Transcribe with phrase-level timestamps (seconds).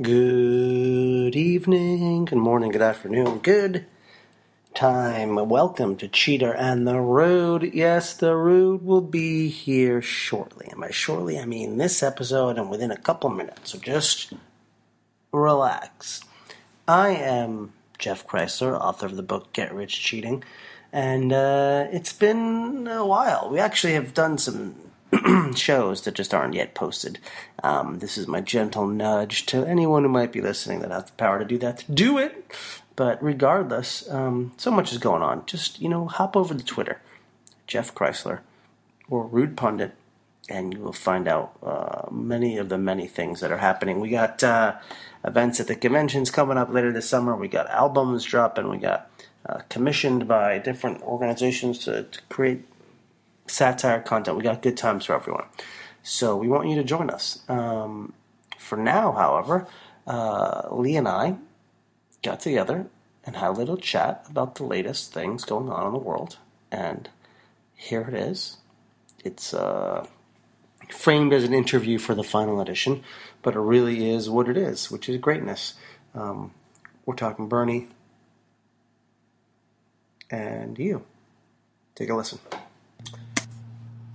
[0.00, 3.84] Good evening, good morning, good afternoon, good
[4.72, 5.34] time.
[5.34, 7.74] Welcome to Cheater and the Road.
[7.74, 10.68] Yes, the road will be here shortly.
[10.70, 13.72] And by shortly, I mean this episode and within a couple minutes.
[13.72, 14.32] So just
[15.32, 16.22] relax.
[16.86, 20.44] I am Jeff Kreisler, author of the book Get Rich Cheating.
[20.92, 23.50] And uh, it's been a while.
[23.50, 24.76] We actually have done some
[25.54, 27.18] shows that just aren't yet posted.
[27.62, 31.12] Um, this is my gentle nudge to anyone who might be listening that has the
[31.12, 31.78] power to do that.
[31.78, 32.52] To do it!
[32.96, 35.46] But regardless, um, so much is going on.
[35.46, 37.00] Just, you know, hop over to Twitter,
[37.66, 38.40] Jeff Kreisler,
[39.08, 39.94] or Rude Pundit,
[40.48, 44.00] and you will find out uh, many of the many things that are happening.
[44.00, 44.76] We got uh,
[45.24, 47.36] events at the conventions coming up later this summer.
[47.36, 48.68] We got albums dropping.
[48.68, 49.10] We got
[49.46, 52.64] uh, commissioned by different organizations to, to create
[53.48, 54.36] satire content.
[54.36, 55.46] We got good times for everyone.
[56.02, 57.40] So we want you to join us.
[57.48, 58.12] Um,
[58.58, 59.66] for now, however,
[60.06, 61.36] uh, Lee and I
[62.22, 62.86] got together
[63.24, 66.38] and had a little chat about the latest things going on in the world.
[66.72, 67.08] And
[67.74, 68.58] here it is.
[69.24, 70.06] It's uh,
[70.90, 73.02] framed as an interview for the final edition,
[73.42, 75.74] but it really is what it is, which is greatness.
[76.14, 76.52] Um,
[77.04, 77.88] we're talking Bernie
[80.30, 81.04] and you.
[81.94, 82.38] Take a listen.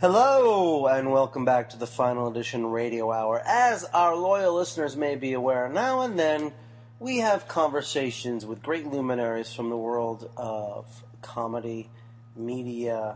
[0.03, 3.41] Hello, and welcome back to the final edition radio hour.
[3.45, 6.51] As our loyal listeners may be aware, now and then
[6.99, 11.89] we have conversations with great luminaries from the world of comedy,
[12.35, 13.15] media,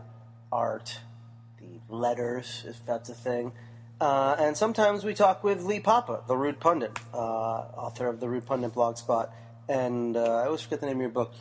[0.50, 0.98] art,
[1.60, 3.52] the letters, if that's a thing.
[4.00, 8.30] Uh, and sometimes we talk with Lee Papa, the Rude Pundit, uh, author of the
[8.30, 9.28] Rude Pundit blogspot.
[9.68, 11.34] And uh, I always forget the name of your book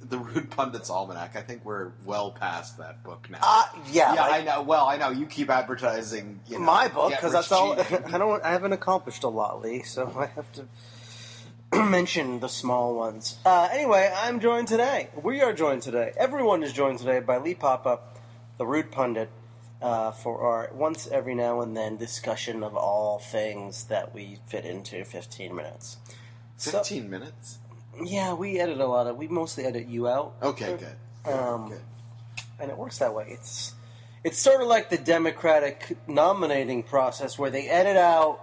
[0.00, 1.36] the Rude Pundits Almanac.
[1.36, 3.38] I think we're well past that book now.
[3.42, 4.62] Uh, yeah, yeah, like- I know.
[4.62, 7.72] Well, I know you keep advertising you know, my book because that's all.
[8.12, 8.42] I don't.
[8.44, 10.66] I haven't accomplished a lot, Lee, so I have to
[11.84, 13.38] mention the small ones.
[13.44, 15.08] Uh, anyway, I'm joined today.
[15.22, 16.12] We are joined today.
[16.16, 18.00] Everyone is joined today by Lee Papa,
[18.58, 19.30] the Rude Pundit,
[19.82, 24.64] uh, for our once every now and then discussion of all things that we fit
[24.64, 25.96] into 15 minutes.
[26.56, 27.58] So- Fifteen minutes.
[28.02, 29.16] Yeah, we edit a lot of.
[29.16, 30.34] We mostly edit you out.
[30.42, 30.96] Okay, good.
[31.24, 31.80] Good, Um, good.
[32.60, 33.26] and it works that way.
[33.30, 33.74] It's
[34.22, 38.40] it's sort of like the Democratic nominating process where they edit out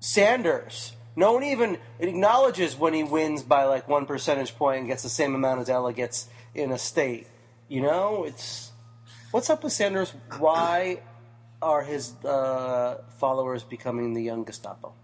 [0.00, 0.92] Sanders.
[1.14, 5.08] No one even acknowledges when he wins by like one percentage point and gets the
[5.10, 7.26] same amount of delegates in a state.
[7.68, 8.72] You know, it's
[9.30, 10.12] what's up with Sanders?
[10.38, 11.00] Why
[11.60, 14.94] are his uh, followers becoming the young Gestapo?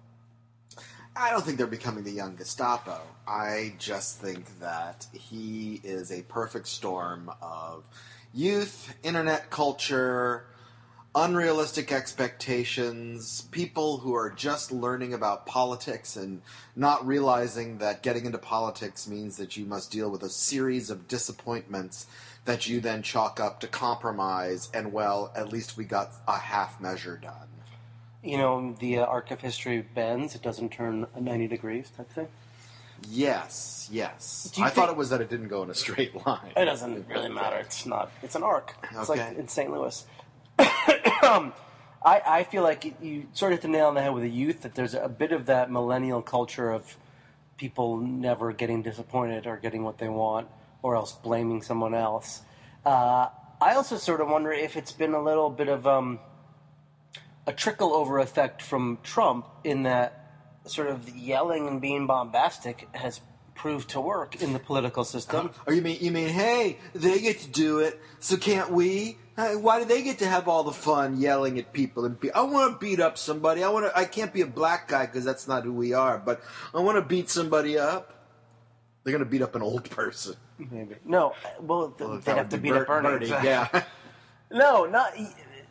[1.20, 3.00] I don't think they're becoming the young Gestapo.
[3.26, 7.88] I just think that he is a perfect storm of
[8.32, 10.46] youth, internet culture,
[11.16, 16.40] unrealistic expectations, people who are just learning about politics and
[16.76, 21.08] not realizing that getting into politics means that you must deal with a series of
[21.08, 22.06] disappointments
[22.44, 26.80] that you then chalk up to compromise, and well, at least we got a half
[26.80, 27.57] measure done.
[28.22, 32.28] You know, the uh, arc of history bends; it doesn't turn ninety degrees, type thing.
[33.08, 34.52] Yes, yes.
[34.60, 36.52] I thought it was that it didn't go in a straight line.
[36.56, 37.56] It doesn't really matter.
[37.58, 38.10] It's not.
[38.22, 38.74] It's an arc.
[38.92, 39.70] It's like in St.
[39.70, 40.04] Louis.
[41.22, 41.52] um,
[42.04, 44.22] I, I feel like you- you sort of hit the nail on the head with
[44.24, 46.96] the youth that there's a bit of that millennial culture of
[47.56, 50.48] people never getting disappointed or getting what they want
[50.82, 52.42] or else blaming someone else.
[52.86, 53.28] Uh,
[53.60, 56.18] I also sort of wonder if it's been a little bit of um,
[57.48, 60.31] a trickle over effect from Trump in that
[60.66, 63.22] sort of yelling and being bombastic has
[63.54, 65.47] proved to work in the political system.
[65.47, 65.64] Uh-huh.
[65.66, 69.16] Or you mean you mean, hey, they get to do it, so can't we?
[69.37, 72.31] Why do they get to have all the fun yelling at people and be?
[72.32, 73.64] I want to beat up somebody.
[73.64, 73.97] I want to.
[73.98, 76.19] I can't be a black guy because that's not who we are.
[76.19, 76.42] But
[76.75, 78.14] I want to beat somebody up.
[79.04, 80.37] They're gonna beat up an old person.
[80.58, 81.32] Maybe no.
[81.60, 83.28] Well, Well, they'd have to be beat up Ber- Bernie.
[83.28, 83.84] Bernie, yeah.
[84.50, 85.14] no, not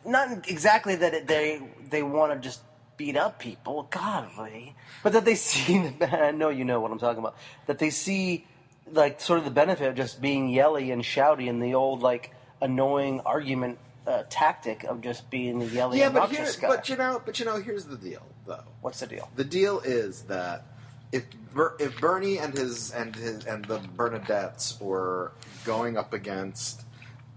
[0.04, 1.60] not exactly that it, they
[1.90, 2.60] they want to just
[2.96, 3.88] beat up people.
[3.90, 4.74] God, Lee.
[5.02, 5.92] But that they see.
[6.00, 7.36] I know you know what I'm talking about.
[7.66, 8.46] That they see
[8.90, 12.32] like sort of the benefit of just being yelly and shouty and the old like
[12.60, 13.78] annoying argument
[14.08, 16.68] uh, tactic of just being the yelly, yeah, but here, guy.
[16.68, 18.64] but you know, but you know, here's the deal, though.
[18.80, 19.30] What's the deal?
[19.36, 20.64] The deal is that
[21.12, 25.32] if Ber- if Bernie and his and his and the Bernadettes were
[25.64, 26.84] going up against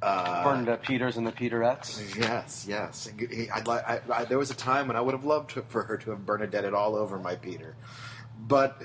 [0.02, 2.16] uh, Bernadette Peters and the Peterettes.
[2.18, 3.10] Yes, yes.
[3.18, 3.88] He- I'd like.
[3.88, 6.12] I, I, there was a time when I would have loved to, for her to
[6.12, 7.76] have Bernadette it all over my Peter,
[8.48, 8.82] but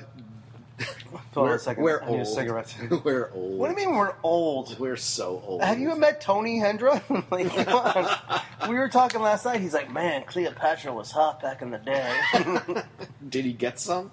[1.10, 1.82] Hold on we're second.
[1.82, 2.26] we're I need a old.
[2.28, 2.74] cigarette.
[3.04, 3.58] we're old.
[3.58, 4.78] What do you mean we're old?
[4.78, 5.62] We're so old.
[5.62, 7.02] Have you met Tony Hendra?
[7.30, 8.68] like, come on.
[8.68, 9.60] We were talking last night.
[9.62, 12.82] He's like, man, Cleopatra was hot back in the day.
[13.26, 14.10] Did he get some?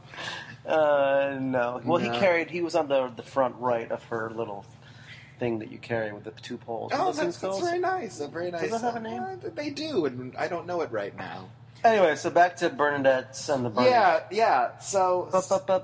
[0.66, 1.82] uh, no.
[1.84, 2.50] Well, he carried.
[2.50, 4.66] He was on the the front right of her little
[5.40, 6.92] thing that you carry with the two poles.
[6.94, 8.20] Oh, those that's, that's very nice.
[8.20, 8.62] A very nice.
[8.62, 9.22] Does that have a name?
[9.22, 11.50] Uh, they do, and I don't know it right now.
[11.84, 13.90] Anyway, so back to Bernadette's and the Bernie.
[13.90, 14.78] Yeah, yeah.
[14.80, 15.28] So,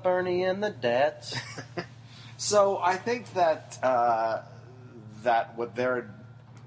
[0.02, 1.38] Bernie and the Dets.
[2.38, 4.42] so I think that uh,
[5.24, 6.10] that what they're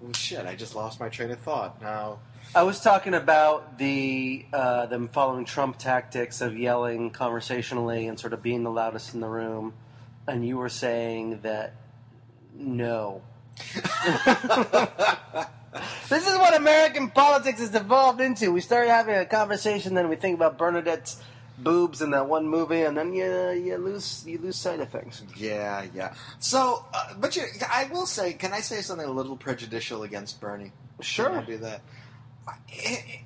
[0.06, 0.46] oh, shit.
[0.46, 1.82] I just lost my train of thought.
[1.82, 2.20] Now,
[2.54, 8.34] I was talking about the uh, them following Trump tactics of yelling conversationally and sort
[8.34, 9.74] of being the loudest in the room,
[10.28, 11.74] and you were saying that
[12.56, 13.22] no.
[16.10, 18.52] this is what American politics has evolved into.
[18.52, 21.22] We started having a conversation, then we think about Bernadette's
[21.58, 25.24] boobs in that one movie, and then you you lose you lose sight of things.
[25.36, 26.14] yeah, yeah.
[26.40, 30.42] So, uh, but you, I will say, can I say something a little prejudicial against
[30.42, 30.72] Bernie?
[31.02, 31.30] Sure.
[31.30, 31.82] Can I do that?
[32.68, 33.24] He-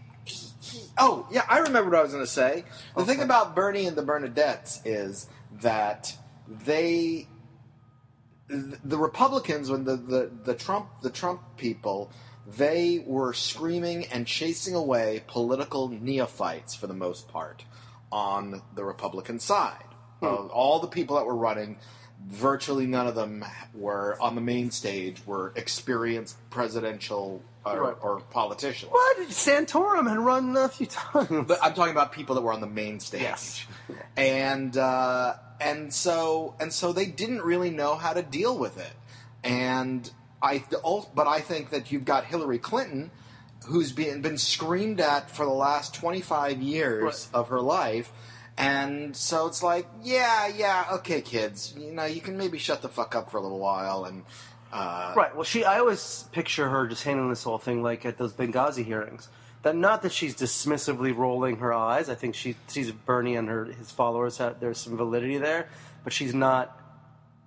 [0.97, 2.65] oh, yeah, I remember what I was going to say.
[2.95, 5.27] The thing about Bernie and the Bernadettes is
[5.61, 6.15] that
[6.65, 7.27] they, th-
[8.49, 12.11] the Republicans, when the, the, the Trump the Trump people,
[12.47, 17.65] they were screaming and chasing away political neophytes for the most part
[18.11, 19.83] on the Republican side.
[20.19, 20.25] Hmm.
[20.25, 21.77] Of all the people that were running,
[22.25, 27.43] virtually none of them were on the main stage were experienced presidential
[27.75, 27.95] or, Right.
[28.01, 28.91] or politicians.
[28.91, 31.27] What Santorum had run a few times.
[31.47, 33.21] But I'm talking about people that were on the main stage.
[33.21, 33.65] Yes.
[34.17, 38.93] And uh, and so and so they didn't really know how to deal with it.
[39.43, 40.09] And
[40.41, 40.63] I
[41.13, 43.11] but I think that you've got Hillary Clinton
[43.67, 47.39] who's been been screamed at for the last 25 years Right.
[47.39, 48.11] of her life.
[48.57, 52.89] And so it's like, yeah, yeah, okay, kids, you know, you can maybe shut the
[52.89, 54.23] fuck up for a little while and
[54.71, 55.33] uh, Right.
[55.35, 55.63] Well, she.
[55.63, 59.29] I always picture her just handling this whole thing like at those Benghazi hearings.
[59.63, 62.09] That not that she's dismissively rolling her eyes.
[62.09, 64.37] I think she sees Bernie and her his followers.
[64.37, 65.67] Have, there's some validity there,
[66.03, 66.79] but she's not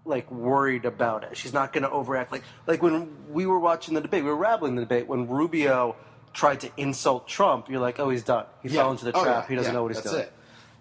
[0.05, 1.37] like worried about it.
[1.37, 2.33] She's not going to overact.
[2.33, 5.95] Like like when we were watching the debate, we were rattling the debate when Rubio
[6.33, 7.69] tried to insult Trump.
[7.69, 8.47] You're like, oh, he's done.
[8.63, 9.45] He fell into the Oh, trap.
[9.45, 10.25] yeah, he doesn't yeah, know what he's that's doing.
[10.25, 10.33] It.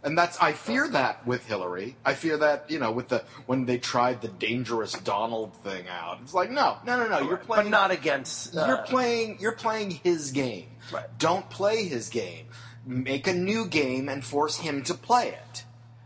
[0.02, 1.98] And that's I fear that with Hillary.
[2.06, 6.20] I fear that you know with the when they tried the dangerous Donald thing out.
[6.22, 7.20] It's like no, no, no, no.
[7.28, 7.66] You're playing.
[7.66, 8.56] but not against.
[8.56, 9.38] uh, You're playing.
[9.42, 10.68] You're playing his game.
[10.94, 11.06] Right.
[11.18, 12.46] Don't play his game.
[12.86, 15.64] Make a new game and force him to play it.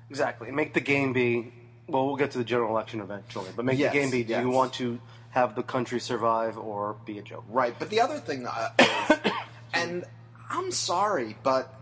[0.09, 0.49] Exactly.
[0.51, 1.53] Make the game be.
[1.87, 4.31] Well, we'll get to the general election eventually, but make Yes, the game be: Do
[4.31, 4.41] yes.
[4.41, 4.99] you want to
[5.29, 7.43] have the country survive or be a joke?
[7.47, 7.75] Right.
[7.77, 9.17] But the other thing uh, is,
[9.73, 10.05] and
[10.49, 11.73] I'm sorry, but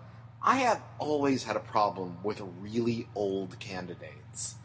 [0.44, 4.56] I have always had a problem with really old candidates.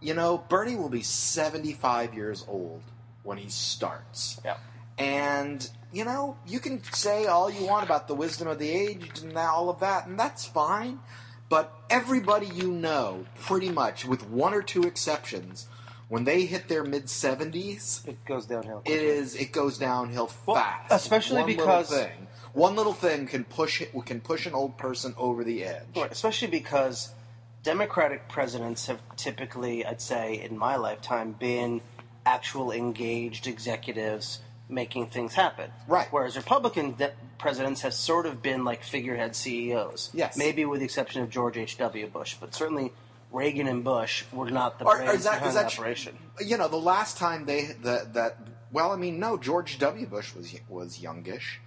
[0.00, 2.82] You know, Bernie will be 75 years old
[3.22, 4.40] when he starts.
[4.44, 4.56] Yeah.
[4.98, 9.24] And, you know, you can say all you want about the wisdom of the aged
[9.24, 11.00] and all of that, and that's fine.
[11.48, 15.66] But everybody you know, pretty much, with one or two exceptions,
[16.10, 18.82] when they hit their mid 70s, It goes downhill.
[18.84, 20.92] it is it goes downhill Well, fast.
[20.92, 24.76] especially One little because- thing, one little thing can push it can push an old
[24.76, 25.86] person over the edge.
[25.96, 27.14] Right, especially because
[27.62, 31.82] Democratic presidents have typically, I'd say, in my lifetime, been
[32.24, 35.70] actual engaged executives making things happen.
[35.86, 36.08] Right.
[36.10, 40.10] Whereas Republican de- presidents have sort of been like figurehead CEOs.
[40.14, 40.36] Yes.
[40.38, 42.06] Maybe with the exception of George H.W.
[42.06, 42.92] Bush, but certainly
[43.32, 45.72] Reagan and Bush were not the Or- or brains is that- behind is the that-
[45.78, 46.18] operation.
[46.44, 48.36] You know, the last time they that that
[48.72, 50.06] well, I mean, no, George W.
[50.06, 51.60] Bush was was youngish,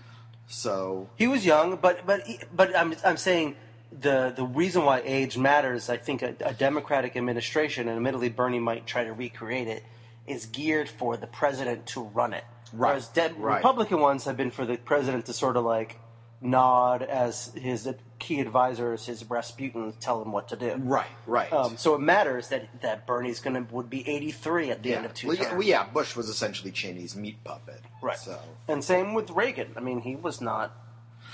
[0.47, 3.55] so He was young, but but but I'm I'm saying
[3.91, 5.89] the the reason why age matters.
[5.89, 9.83] I think a, a Democratic administration, and admittedly Bernie might try to recreate it,
[10.27, 12.43] is geared for the president to run it.
[12.71, 13.57] Right, Whereas de- right.
[13.57, 15.99] Republican ones have been for the president to sort of like
[16.41, 17.87] nod as his
[18.23, 20.75] key advisors, his Rasputin, tell him what to do.
[20.77, 21.51] right, right.
[21.51, 24.95] Um, so it matters that, that Bernie's going to would be 83 at the yeah.
[24.95, 25.49] end of two well, terms.
[25.49, 27.81] yeah, well, yeah, Bush was essentially Cheney's meat puppet.
[28.01, 28.17] Right.
[28.17, 29.73] So And same with Reagan.
[29.75, 30.75] I mean, he was not.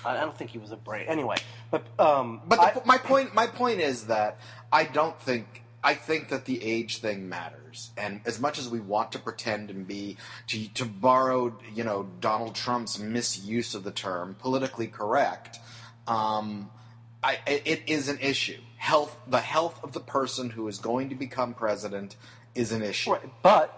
[0.03, 1.05] I I don't think he was a brain.
[1.07, 1.35] Anyway,
[1.69, 4.39] but um, But the, I- my point, my point is that
[4.71, 8.79] I don't think I think that the age thing matters, and as much as we
[8.79, 10.17] want to pretend and be
[10.47, 15.59] to to borrow, you know, Donald Trump's misuse of the term politically correct,
[16.07, 16.69] um,
[17.23, 18.57] I, it, is an issue.
[18.77, 22.15] Health, the health of the person who is going to become president
[22.55, 23.11] is an issue.
[23.11, 23.75] Right, but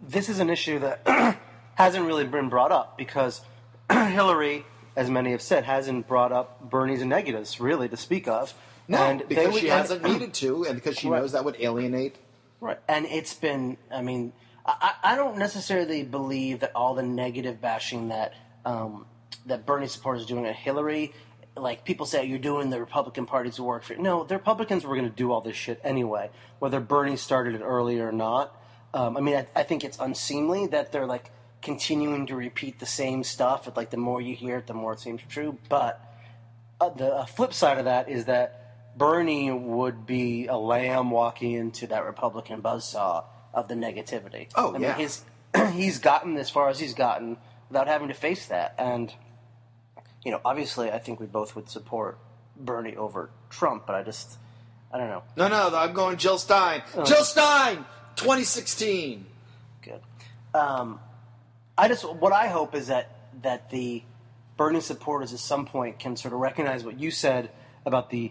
[0.00, 1.38] this is an issue that
[1.74, 3.40] hasn't really been brought up because
[3.90, 4.64] Hillary,
[4.96, 8.54] as many have said, hasn't brought up Bernie's negatives really to speak of.
[8.86, 11.20] No, And because would- she and- hasn't needed to, and because she Right.
[11.20, 12.16] knows that would alienate.
[12.60, 13.76] Right, and it's been.
[13.90, 14.32] I mean,
[14.64, 18.34] I, I don't necessarily believe that all the negative bashing that
[18.64, 19.04] um,
[19.46, 21.12] that Bernie supporters are doing at Hillary,
[21.56, 23.94] like people say, you're doing the Republican Party's work for.
[23.94, 27.62] No, the Republicans were going to do all this shit anyway, whether Bernie started it
[27.62, 28.60] early or not.
[28.92, 31.30] Um, I mean, I, I think it's unseemly that they're like
[31.62, 33.66] continuing to repeat the same stuff.
[33.66, 35.58] It's like the more you hear it, the more it seems true.
[35.68, 36.00] But
[36.80, 41.52] uh, the uh, flip side of that is that Bernie would be a lamb walking
[41.52, 44.48] into that Republican buzzsaw of the negativity.
[44.54, 44.88] Oh, I yeah.
[44.88, 45.22] mean, his,
[45.72, 47.36] he's gotten as far as he's gotten
[47.68, 48.74] without having to face that.
[48.78, 49.12] And,
[50.24, 52.18] you know, obviously, I think we both would support
[52.56, 54.38] Bernie over Trump, but I just,
[54.92, 55.22] I don't know.
[55.36, 56.82] No, no, I'm going Jill Stein.
[57.04, 57.84] Jill Stein,
[58.16, 59.26] 2016.
[59.82, 60.00] Good.
[60.54, 61.00] Um,
[61.76, 63.10] I just what I hope is that
[63.42, 64.02] that the
[64.56, 67.50] Bernie supporters at some point can sort of recognize what you said
[67.84, 68.30] about the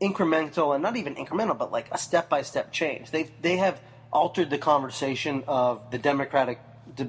[0.00, 3.10] incremental and not even incremental, but like a step by step change.
[3.10, 3.80] They they have
[4.12, 6.58] altered the conversation of the Democratic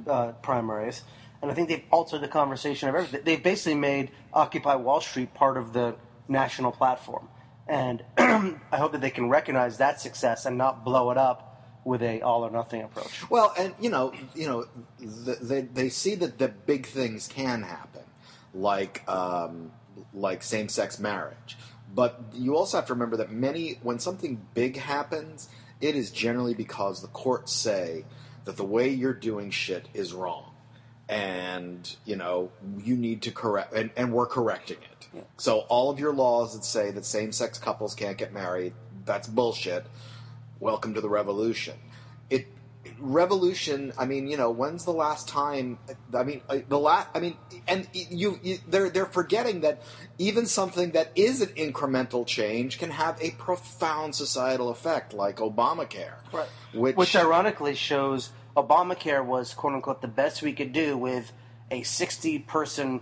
[0.08, 1.04] uh, primaries,
[1.44, 3.22] and I think they've altered the conversation of everything.
[3.26, 5.96] They've basically made Occupy Wall Street part of the
[6.30, 7.28] national platform,
[7.68, 11.50] and I hope that they can recognize that success and not blow it up
[11.84, 13.30] with a all or nothing approach.
[13.30, 14.66] Well, and you know, you know,
[15.26, 18.04] th they they see that the big things can happen,
[18.54, 19.74] like um,
[20.14, 21.58] like same sex marriage.
[21.94, 25.50] But you also have to remember that many when something big happens,
[25.82, 28.06] it is generally because the courts say
[28.46, 30.53] that the way you're doing shit is wrong,
[31.10, 35.24] and you know you need to correct, and, and we're correcting it.
[35.38, 38.74] So all of your laws that say that same sex couples can't get married,
[39.06, 39.86] that's bullshit
[40.64, 41.76] welcome to the revolution.
[42.30, 42.48] It
[42.98, 43.94] revolution.
[43.98, 45.78] I mean, you know, when's the last time?
[46.14, 47.10] I mean, uh, the last.
[47.14, 49.84] I mean, and you, you, they're they're forgetting that
[50.18, 56.16] even something that is an incremental change can have a profound societal effect, like Obamacare.
[56.32, 56.48] Right.
[56.74, 61.32] Which, Which ironically shows Obamacare was quote unquote the best we could do with
[61.72, 63.02] a 60 person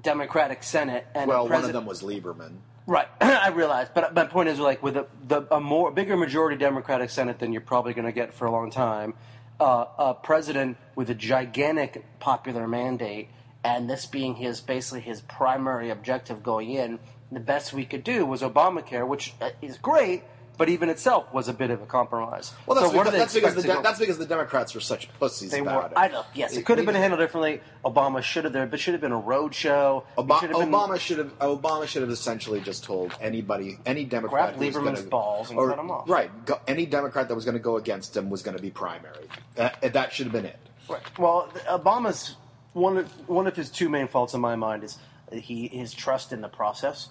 [0.00, 2.56] Democratic Senate and well, one of them was Lieberman.
[2.86, 6.56] Right, I realize, but my point is like with a, the, a more bigger majority
[6.56, 9.14] Democratic Senate than you're probably going to get for a long time,
[9.58, 13.28] uh, a president with a gigantic popular mandate,
[13.62, 16.98] and this being his basically his primary objective going in,
[17.32, 20.22] the best we could do was Obamacare, which uh, is great,
[20.56, 22.52] but even itself was a bit of a compromise.
[22.66, 25.50] Well, that's, so because, that's because the De- that's because the Democrats were such pussies
[25.50, 25.88] they about were.
[25.90, 25.92] it.
[25.96, 26.24] I know.
[26.34, 27.60] Yes, it could have been handled differently.
[27.84, 30.04] Obama should have there, but should have been a road show.
[30.16, 34.60] Oba- should Obama should have Obama should have essentially just told anybody any Democrat Grab
[34.60, 36.08] was Lieberman's gonna, balls and or- cut 'em off.
[36.08, 38.70] Right, go, any Democrat that was going to go against him was going to be
[38.70, 39.26] primary.
[39.56, 40.58] That, that should have been it.
[40.88, 41.02] Right.
[41.18, 42.36] Well, Obama's
[42.74, 44.98] one of, one of his two main faults in my mind is
[45.32, 47.08] he his trust in the process.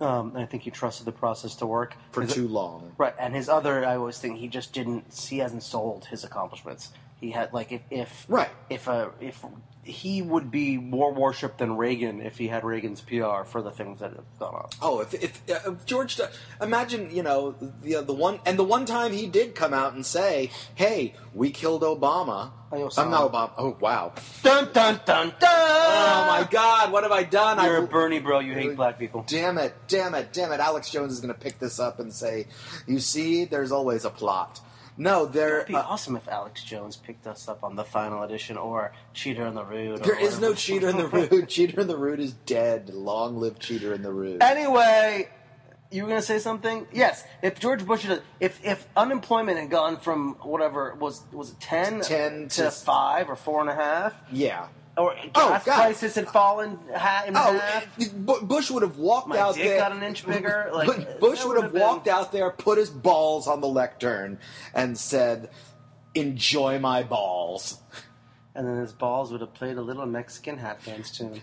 [0.00, 2.92] Um, and I think he trusted the process to work For His- too long.
[2.98, 5.12] Right, and his other, I always think he just didn't.
[5.14, 6.92] He hasn't sold his accomplishments.
[7.18, 8.50] He had like if if Right.
[8.68, 9.42] if a if
[9.86, 14.00] he would be more worshipped than Reagan if he had Reagan's PR for the things
[14.00, 14.68] that have gone on.
[14.82, 16.20] Oh, if, if, uh, if George,
[16.60, 20.04] imagine you know the the one and the one time he did come out and
[20.04, 23.52] say, "Hey, we killed Obama." I'm not Obama.
[23.56, 24.12] Oh wow!
[24.42, 25.34] Dun dun dun dun!
[25.42, 26.90] Oh my God!
[26.90, 27.64] What have I done?
[27.64, 28.40] You're I, a Bernie bro.
[28.40, 29.24] You hate black people.
[29.26, 29.72] Damn it!
[29.86, 30.32] Damn it!
[30.32, 30.58] Damn it!
[30.58, 32.48] Alex Jones is going to pick this up and say,
[32.88, 34.60] "You see, there's always a plot."
[34.96, 35.56] No, there.
[35.58, 38.92] It'd be uh, awesome if Alex Jones picked us up on the final edition or
[39.12, 40.02] Cheater in the Rude.
[40.02, 41.48] There is no cheater in the root.
[41.48, 42.90] cheater in the root is dead.
[42.94, 44.42] Long live cheater in the root.
[44.42, 45.28] Anyway,
[45.90, 46.86] you were going to say something?
[46.92, 47.24] Yes.
[47.42, 52.00] If George Bush had, if if unemployment had gone from whatever was was it ten
[52.00, 54.68] 10 to, to- five or four and a half, yeah.
[54.96, 55.74] Or Oh, gas God.
[55.76, 57.86] prices had fallen ha- in Oh, half.
[58.42, 59.78] Bush would have walked My out dick there.
[59.78, 63.46] got an inch bigger, like, Bush would have walked been- out there, put his balls
[63.46, 64.38] on the lectern,
[64.74, 65.50] and said,
[66.14, 67.78] "Enjoy my balls."
[68.54, 71.42] And then his balls would have played a little Mexican hat dance tune.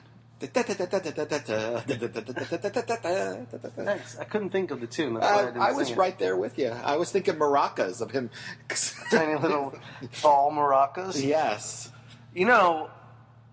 [3.75, 4.17] Thanks.
[4.19, 5.17] I couldn't think of the tune.
[5.17, 5.97] I, I, didn't I was it.
[5.97, 6.69] right there with you.
[6.69, 8.29] I was thinking maracas of him.
[9.11, 9.73] Tiny little
[10.21, 11.23] ball maracas.
[11.23, 11.91] yes,
[12.33, 12.89] You know,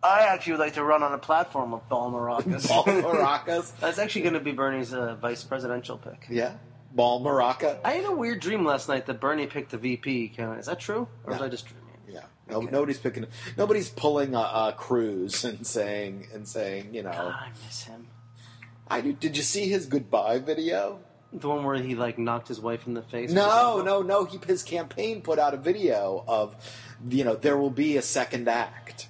[0.02, 2.66] I actually would like to run on a platform of ball maracas.
[2.69, 3.73] ball maracas.
[3.80, 6.26] That's actually going to be Bernie's uh, vice presidential pick.
[6.30, 6.52] Yeah,
[6.92, 7.78] ball maraca.
[7.85, 10.33] I had a weird dream last night that Bernie picked the VP.
[10.38, 11.85] Is that true, or was I just dreaming?
[12.09, 12.71] Yeah, no, Okay.
[12.71, 13.26] nobody's picking.
[13.59, 18.09] Nobody's pulling a, a Cruz and saying and saying, you know, God, I miss him.
[18.88, 19.12] I do.
[19.12, 21.00] Did you see his goodbye video?
[21.33, 23.30] The one where he like knocked his wife in the face.
[23.30, 24.25] No, no, no.
[24.25, 26.57] He, his campaign put out a video of,
[27.09, 29.07] you know, there will be a second act.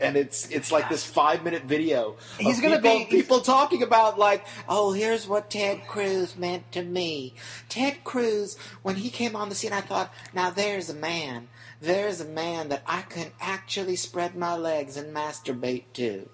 [0.00, 2.10] And it's it's like this five minute video.
[2.12, 6.70] of He's gonna people, be- people talking about like, oh, here's what Ted Cruz meant
[6.72, 7.34] to me.
[7.68, 11.48] Ted Cruz, when he came on the scene, I thought, now there's a man,
[11.80, 16.28] there's a man that I can actually spread my legs and masturbate to.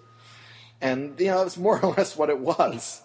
[0.81, 3.03] And you know, it's more or less what it was.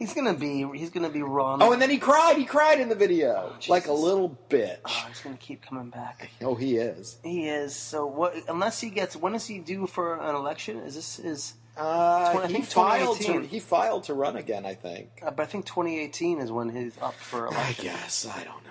[0.00, 0.66] He's gonna be.
[0.74, 1.60] He's gonna be wrong.
[1.62, 2.38] Oh, and then he cried.
[2.38, 3.68] He cried in the video, Jesus.
[3.68, 4.78] like a little bitch.
[4.86, 6.30] Oh, he's gonna keep coming back.
[6.40, 7.18] Oh, he is.
[7.22, 7.76] He is.
[7.76, 8.34] So what?
[8.48, 9.14] Unless he gets.
[9.14, 10.78] When is he due for an election?
[10.78, 11.52] Is this is?
[11.76, 13.50] Uh, Twen- I he think filed to 2018.
[13.50, 14.64] he filed to run again.
[14.64, 15.20] I think.
[15.22, 17.88] Uh, but I think 2018 is when he's up for election.
[17.90, 18.70] I guess I don't know.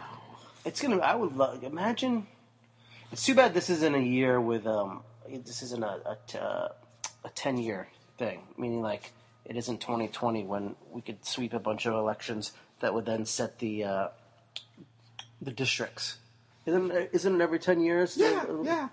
[0.66, 0.98] It's gonna.
[0.98, 1.64] I would love.
[1.64, 2.26] Imagine.
[3.12, 4.66] It's too bad this isn't a year with.
[4.66, 5.04] Um.
[5.30, 6.68] This isn't a a, uh,
[7.24, 8.42] a 10 year thing.
[8.58, 9.12] Meaning like
[9.50, 13.60] it isn't 2020 when we could sweep a bunch of elections that would then set
[13.60, 14.08] the uh,
[15.42, 16.18] the districts.
[16.66, 18.16] Isn't isn't it every 10 years?
[18.18, 18.90] Yeah, yeah.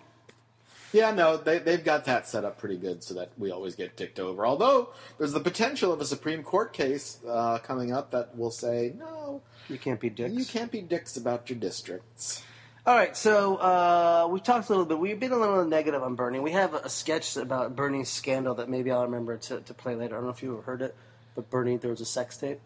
[0.92, 3.96] Yeah, no, they, they've got that set up pretty good so that we always get
[3.96, 4.46] ticked over.
[4.46, 8.94] Although, there's the potential of a Supreme Court case uh, coming up that will say,
[8.96, 10.32] no, You can't be dicks.
[10.32, 12.42] you can't be dicks about your districts.
[12.86, 14.96] All right, so uh, we talked a little bit.
[14.98, 16.38] We've been a little negative on Bernie.
[16.38, 20.14] We have a sketch about Bernie's scandal that maybe I'll remember to, to play later.
[20.14, 20.94] I don't know if you ever heard it,
[21.34, 22.60] but Bernie, there was a sex tape.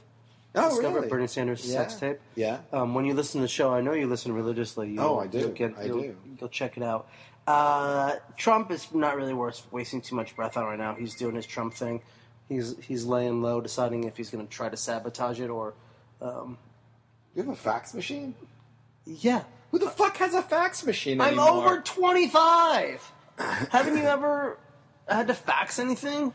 [0.55, 1.09] Oh, Discovered really?
[1.09, 1.73] Bernie Sanders' Yeah.
[1.79, 2.19] sex tape.
[2.35, 2.59] Yeah.
[2.71, 4.91] Um, when you listen to the show, I know you listen religiously.
[4.91, 5.39] You'll, Oh, I do.
[5.39, 6.17] You'll get, I you'll, do.
[6.39, 7.09] You'll check it out.
[7.47, 10.97] Uh, Trump is not really worth wasting too much breath on right now.
[10.97, 12.03] He's doing his Trump thing.
[12.49, 15.73] He's he's laying low, deciding if he's going to try to sabotage it or,
[16.21, 16.59] um,
[17.35, 18.35] You have a fax machine?
[19.07, 19.45] yeah.
[19.71, 21.49] Who the fuck has a fax machine I'm anymore?
[21.49, 23.13] over 25.
[23.71, 24.59] Haven't you ever
[25.09, 26.33] had to fax anything?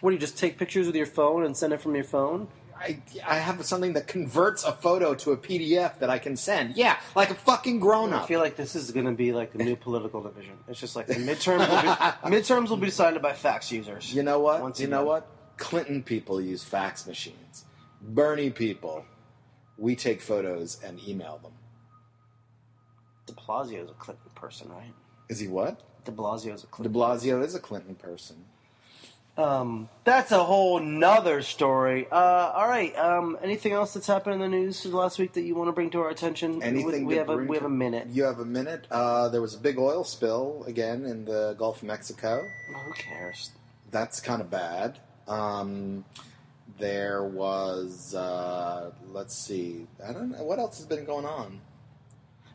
[0.00, 2.48] What do you just take pictures with your phone and send it from your phone?
[2.76, 6.76] I, I have something that converts a photo to a PDF that I can send.
[6.76, 8.20] Yeah, like a fucking grown up.
[8.20, 8.28] I up.
[8.28, 10.54] feel like this is going to be like the new political division.
[10.66, 14.12] It's just like the midterms will be, midterms will be decided by fax users.
[14.12, 14.60] You know what?
[14.60, 14.98] Once you again.
[14.98, 15.28] know what?
[15.56, 17.64] Clinton people use fax machines.
[18.00, 19.04] Bernie people,
[19.78, 21.52] we take photos and email them.
[23.26, 24.92] De Blasio is a Clinton person, right?
[25.28, 25.80] Is he what?
[26.04, 26.92] De Blasio is a Clinton.
[26.92, 26.98] De.
[26.98, 28.44] Blasio is a Clinton person.
[29.36, 32.06] Um, that's a whole nother story.
[32.10, 32.94] Uh, all right.
[32.98, 35.88] Um, anything else that's happened in the news last week that you want to bring
[35.90, 36.62] to our attention?
[36.62, 37.06] Anything?
[37.06, 38.08] We, we have a we have a minute.
[38.08, 38.86] You have a minute.
[38.90, 42.42] Uh, there was a big oil spill again in the Gulf of Mexico.
[42.68, 43.52] Who cares?
[43.90, 44.98] That's kind of bad.
[45.26, 46.04] Um,
[46.78, 48.14] there was.
[48.14, 49.86] Uh, let's see.
[50.06, 51.58] I don't know what else has been going on.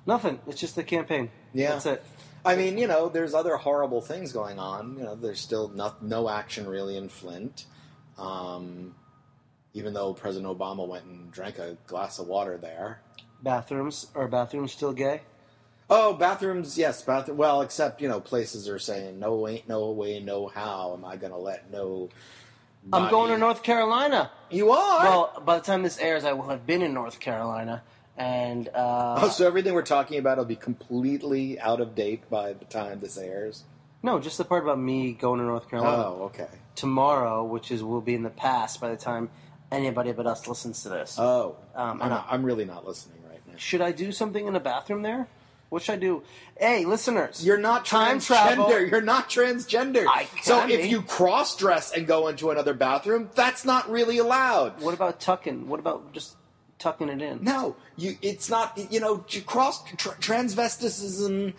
[0.08, 0.40] Nothing.
[0.48, 1.30] It's just the campaign.
[1.54, 1.74] Yeah.
[1.74, 2.04] That's it.
[2.46, 4.96] I mean, you know, there's other horrible things going on.
[4.98, 7.66] You know, there's still no, no action really in Flint.
[8.18, 8.96] Um,
[9.74, 13.02] even though President Obama went and drank a glass of water there.
[13.44, 15.22] Bathrooms are bathrooms still gay?
[15.90, 17.38] Oh, bathrooms, yes, bathroom.
[17.38, 21.16] Well, except you know, places are saying no way, no way, no how am I
[21.16, 22.10] going to let no.
[22.92, 24.32] I'm going to North Carolina.
[24.50, 25.04] You are.
[25.04, 27.84] Well, by the time this airs, I will have been in North Carolina,
[28.18, 32.54] and uh, oh, so everything we're talking about will be completely out of date by
[32.54, 33.64] the time this airs.
[34.04, 36.48] no, just the part about me going to North Carolina Oh, okay.
[36.76, 39.30] tomorrow, which is will be in the past by the time
[39.72, 41.18] anybody but us listens to this.
[41.20, 43.54] Oh, Um, I'm, I- I'm really not listening right now.
[43.58, 45.28] should I do something in the bathroom there?
[45.70, 46.24] What should I do?
[46.58, 48.26] Hey, listeners, You're not Time transgender.
[48.56, 48.80] travel.
[48.88, 50.06] You're not transgender.
[50.08, 54.18] I so can if you cross dress and go into another bathroom, that's not really
[54.18, 54.80] allowed.
[54.82, 55.68] What about tucking?
[55.68, 56.38] What about just
[56.80, 57.44] tucking it in?
[57.44, 58.18] No, you.
[58.22, 58.78] It's not.
[58.92, 61.54] You know, cross tr- transvesticism.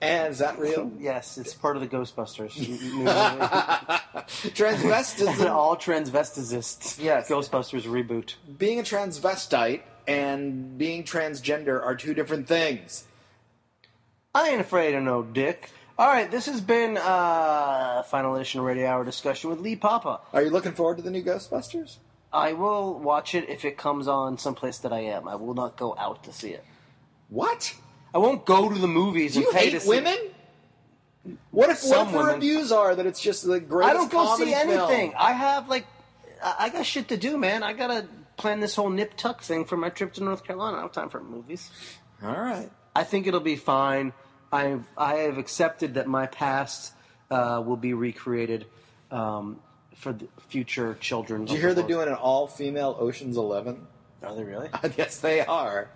[0.00, 0.90] And is that real?
[0.98, 2.52] Yes, it's part of the Ghostbusters.
[4.54, 5.50] Transvestism.
[5.50, 7.02] All transvesticists.
[7.02, 7.28] Yes.
[7.28, 8.34] Ghostbusters reboot.
[8.58, 13.04] being a transvestite and being transgender are two different things.
[14.34, 15.70] I ain't afraid of no dick.
[15.96, 20.20] All right, this has been uh, Final Edition Radio Hour discussion with Lee Papa.
[20.32, 21.98] Are you looking forward to the new Ghostbusters?
[22.34, 25.28] I will watch it if it comes on someplace that I am.
[25.28, 26.64] I will not go out to see it.
[27.28, 27.74] What?
[28.12, 30.16] I won't go to the movies Do and you pay hate to see women?
[31.52, 32.34] What if, what if the women.
[32.34, 34.70] reviews are that it's just the greatest I don't go comedy see film?
[34.70, 35.14] anything.
[35.16, 35.86] I have like,
[36.42, 37.62] I I got shit to do, man.
[37.62, 40.76] I gotta plan this whole nip tuck thing for my trip to North Carolina.
[40.76, 41.70] I don't have time for movies.
[42.22, 42.70] All right.
[42.94, 44.12] I think it'll be fine.
[44.52, 46.92] I've I have accepted that my past
[47.30, 48.66] uh, will be recreated
[49.10, 49.60] um,
[49.94, 51.44] for the future children.
[51.44, 53.86] Do you hear they're doing an all-female Ocean's Eleven?
[54.22, 54.68] Are they really?
[54.96, 55.90] yes, they are.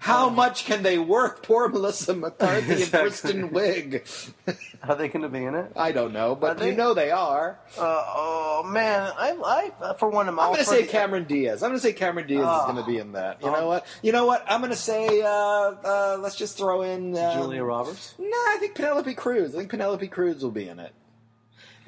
[0.00, 1.42] How much can they work?
[1.42, 3.00] Poor Melissa McCarthy and Exactly.
[3.10, 4.30] Kristen Wiig.
[4.84, 5.72] Are they going to be in it?
[5.74, 6.70] I don't know, but they?
[6.70, 7.58] you know they are.
[7.76, 11.64] Uh, oh man, I, I for one, I'm I'm going to say the- Cameron Diaz.
[11.64, 12.58] I'm going to say Cameron Diaz Oh.
[12.60, 13.42] is going to be in that.
[13.42, 13.52] You Oh.
[13.58, 13.86] know what?
[14.02, 14.44] You know what?
[14.48, 15.20] I'm going to say.
[15.20, 18.14] Uh, uh, let's just throw in um, Julia Roberts.
[18.20, 19.52] No, I think Penelope Cruz.
[19.56, 20.92] I think Penelope Cruz will be in it.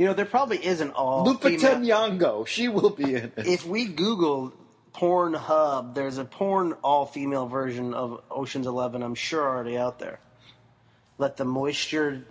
[0.00, 3.46] You know, there probably isn't all Lupita female- Nyong'o, she will be in it.
[3.46, 4.50] If we Google
[4.94, 9.02] Pornhub, there's a porn all female version of Ocean's Eleven.
[9.02, 10.18] I'm sure already out there.
[11.18, 12.24] Let the moisture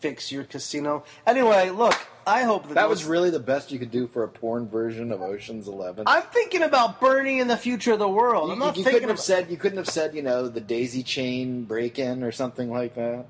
[0.00, 1.04] fix your casino.
[1.26, 1.94] Anyway, look,
[2.26, 5.10] I hope that That was really the best you could do for a porn version
[5.10, 6.04] of Ocean's Eleven.
[6.06, 8.50] I'm thinking about Bernie in the future of the world.
[8.50, 10.60] I'm You, not you thinking couldn't have said you couldn't have said you know the
[10.60, 13.24] daisy chain break in or something like that.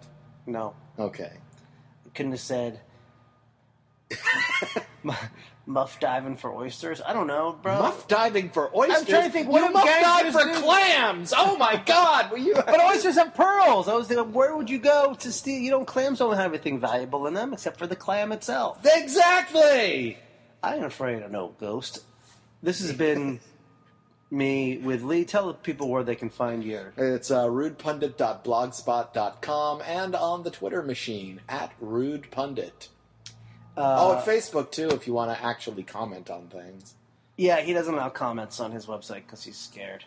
[0.44, 1.30] no, Okay.
[2.14, 2.80] couldn't have said.
[5.02, 5.12] Mu-
[5.66, 7.00] Muff diving for oysters.
[7.00, 7.78] I don't know, bro.
[7.78, 8.98] Muff diving for oysters.
[9.00, 10.52] I'm trying to think, what you muff dive for do?
[10.60, 11.32] clams.
[11.34, 12.32] Oh my god!
[12.38, 12.52] You?
[12.66, 13.88] But oysters have pearls.
[13.88, 15.58] I was thinking, where would you go to steal?
[15.58, 18.78] You know, clams don't have anything valuable in them except for the clam itself.
[18.84, 20.18] exactly.
[20.62, 22.02] I ain't afraid of no ghost.
[22.62, 23.40] This has been
[24.30, 25.24] me with Lee.
[25.24, 26.92] Tell the people where they can find you.
[26.98, 32.88] It's uh, rudepundit.blogspot.com and on the Twitter machine at rudepundit.
[33.76, 36.94] Oh, Uh, and Facebook too if you want to actually comment on things.
[37.36, 40.04] yeah, he doesn't allow comments on his website because he's scared.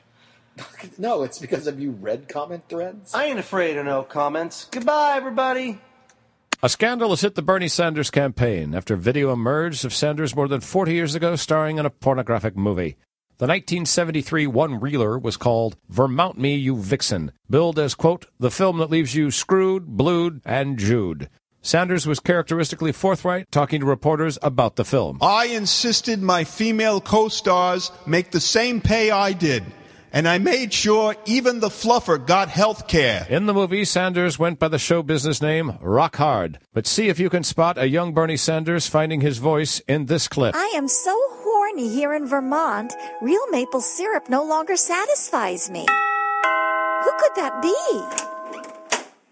[0.97, 3.13] No, it's because have you read comment threads?
[3.13, 4.67] I ain't afraid of no comments.
[4.71, 5.79] Goodbye, everybody.
[6.63, 10.61] A scandal has hit the Bernie Sanders campaign after video emerged of Sanders more than
[10.61, 12.97] 40 years ago starring in a pornographic movie.
[13.37, 18.79] The 1973 one reeler was called Vermount Me, You Vixen, billed as, quote, the film
[18.79, 21.29] that leaves you screwed, blued, and Jewed.
[21.67, 25.17] Sanders was characteristically forthright, talking to reporters about the film.
[25.21, 29.65] I insisted my female co stars make the same pay I did,
[30.13, 33.27] and I made sure even the fluffer got health care.
[33.29, 36.57] In the movie, Sanders went by the show business name Rock Hard.
[36.71, 40.29] But see if you can spot a young Bernie Sanders finding his voice in this
[40.29, 40.55] clip.
[40.55, 45.81] I am so horny here in Vermont, real maple syrup no longer satisfies me.
[45.81, 47.75] Who could that be?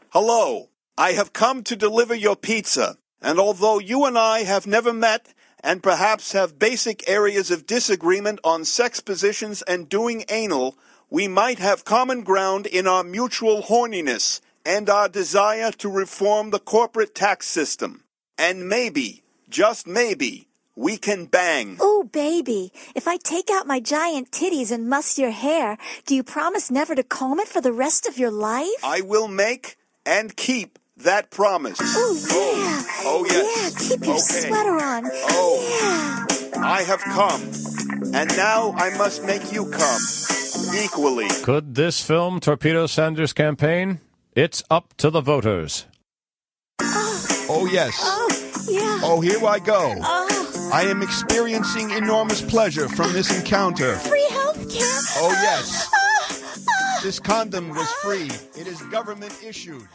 [0.09, 0.67] Hello,
[0.97, 5.33] I have come to deliver your pizza, and although you and I have never met
[5.61, 10.77] and perhaps have basic areas of disagreement on sex positions and doing anal,
[11.09, 16.59] we might have common ground in our mutual horniness and our desire to reform the
[16.59, 18.05] corporate tax system.
[18.37, 21.75] And maybe, just maybe, we can bang.
[21.81, 26.23] Oh, baby, if I take out my giant titties and muss your hair, do you
[26.23, 28.81] promise never to comb it for the rest of your life?
[28.81, 31.77] I will make and keep that promise.
[31.81, 32.83] Oh, yeah.
[33.05, 33.73] Oh, yes.
[33.73, 34.47] Yeah, keep your Okay.
[34.47, 35.03] sweater on.
[35.05, 35.59] Oh.
[35.69, 36.61] Yeah.
[36.63, 37.41] I have come,
[38.13, 40.01] and now I must make you come
[40.83, 41.27] equally.
[41.43, 43.99] Could this film torpedo Sanders' campaign?
[44.35, 45.85] It's up to the voters.
[47.47, 47.93] Oh, yes.
[48.01, 48.27] Oh,
[48.69, 48.99] yeah.
[49.03, 49.95] Oh, here I go.
[49.97, 53.95] Oh, I am experiencing enormous pleasure from this encounter.
[53.97, 54.99] free health care.
[55.17, 55.87] Oh, yes.
[55.93, 56.99] Ah, ah.
[57.03, 58.29] This condom was free.
[58.59, 59.87] It is government issued.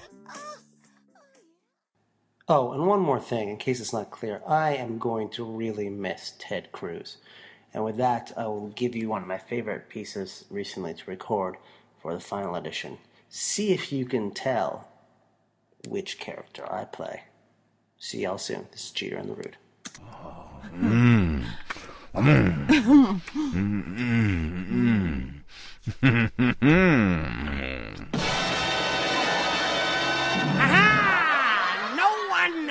[2.52, 5.88] Oh, and one more thing, in case it's not clear, I am going to really
[5.88, 7.18] miss Ted Cruz.
[7.72, 11.58] And with that, I will give you one of my favorite pieces recently to record
[12.02, 12.98] for the final edition.
[13.28, 14.88] See if you can tell
[15.86, 17.22] which character I play.
[18.00, 18.66] See y'all soon.
[18.72, 19.56] This is Cheater and the.
[20.02, 20.50] Aha!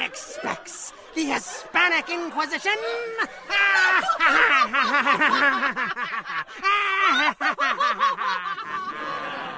[0.09, 2.71] One expects the Hispanic Inquisition.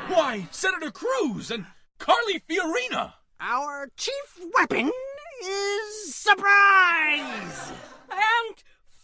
[0.08, 1.66] Why, Senator Cruz and
[2.00, 3.14] Carly Fiorina!
[3.40, 4.92] Our chief weapon
[5.44, 7.72] is surprise
[8.12, 8.56] And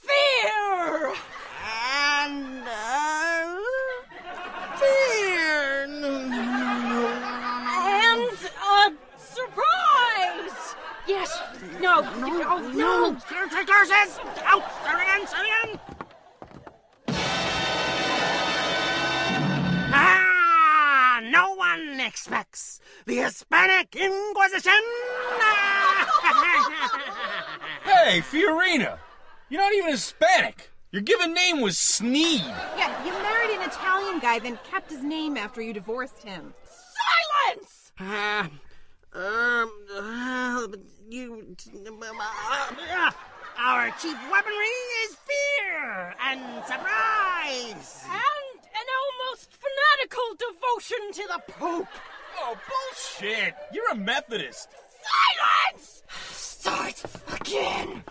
[0.02, 1.14] fear!
[2.30, 3.58] and uh,
[4.78, 5.87] fear.
[11.80, 13.18] Yes, no, oh, no!
[13.66, 14.20] Curses!
[14.46, 14.64] Out!
[14.82, 15.28] Start again!
[15.28, 15.80] Start again!
[19.94, 21.22] Ah!
[21.24, 24.72] No one expects the Hispanic Inquisition.
[27.84, 29.00] Hey, Fiorina!
[29.50, 30.72] You're not even Hispanic!
[30.92, 32.42] Your given name was Sneed!
[32.42, 36.54] Yeah, you married an Italian guy, then kept his name after you divorced him.
[37.50, 37.92] Silence!
[38.00, 38.48] Uh,
[39.18, 40.68] um, uh,
[41.10, 41.56] you.
[41.90, 43.12] Uh,
[43.58, 48.06] our chief weaponry is fear and surprise.
[48.06, 51.88] And an almost fanatical devotion to the Pope!
[52.40, 53.56] Oh, bullshit!
[53.74, 54.70] You're a Methodist!
[55.02, 56.04] Silence!
[56.30, 57.04] Start
[57.42, 58.04] again.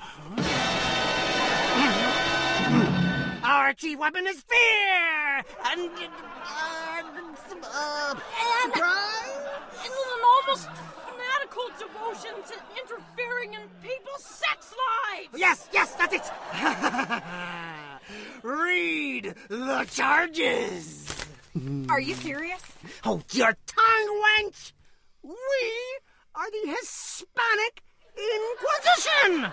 [3.44, 5.90] Our chief weapon is fear and.
[5.90, 6.66] Uh,
[7.62, 9.16] uh, surprise.
[9.84, 10.68] And an almost
[11.56, 15.28] cult devotion to interfering in people's sex lives!
[15.34, 16.30] Yes, yes, that's it!
[18.42, 21.14] Read the charges!
[21.88, 22.62] Are you serious?
[23.02, 24.72] Hold your tongue, wench!
[25.22, 26.00] We
[26.34, 27.82] are the Hispanic
[28.16, 29.52] Inquisition!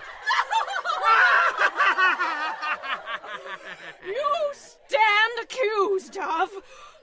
[4.06, 6.50] you stand accused of.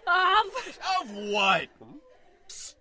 [0.08, 0.46] of.
[1.00, 1.70] of what?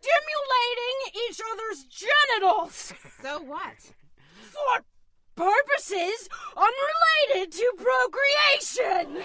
[0.00, 0.96] Stimulating
[1.28, 3.92] each other's genitals So what?
[4.40, 4.84] for
[5.36, 9.22] purposes unrelated to procreation.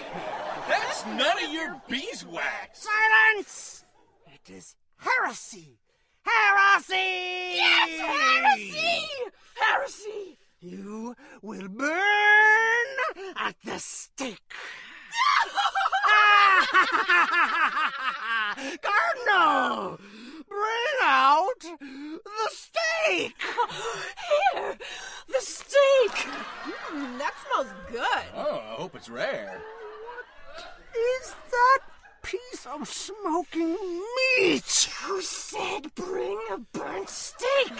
[0.68, 2.86] That's none of your beeswax.
[2.88, 3.84] Silence!
[4.26, 5.78] It is heresy.
[6.22, 7.56] Heresy!
[7.56, 9.08] Yes, heresy!
[9.54, 10.38] Heresy!
[10.60, 12.86] You will burn
[13.36, 14.38] at the stake.
[18.82, 19.98] Cardinal,
[20.48, 23.36] bring out the steak.
[24.54, 24.76] Here,
[25.28, 26.26] the steak.
[26.92, 28.24] Mm, that smells good.
[28.34, 29.60] Oh, I hope it's rare.
[31.20, 31.80] Is that
[32.22, 33.76] piece of smoking
[34.38, 34.90] meat?
[35.04, 37.72] Who said bring a burnt steak?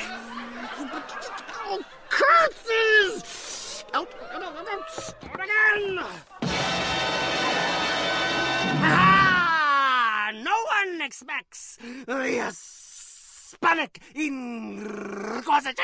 [1.69, 3.85] Oh, curses!
[3.95, 5.99] Out, out, out, out, start again!
[8.83, 10.31] Ah!
[10.35, 11.66] No one expects
[12.07, 15.77] the Hispanic Inquisition!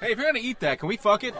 [0.00, 1.34] Hey, if you're gonna eat that, can we fuck it?